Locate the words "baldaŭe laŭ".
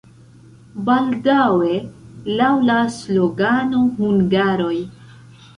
0.87-2.49